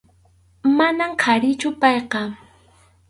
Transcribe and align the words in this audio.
Manam 0.77 1.11
qharichu 1.23 1.69
payqa. 1.81 2.21